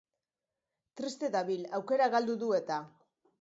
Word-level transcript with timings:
Triste 1.01 1.29
dabil, 1.35 1.67
aukera 1.81 2.09
galdu 2.17 2.39
du 2.45 2.51
eta. 2.63 2.81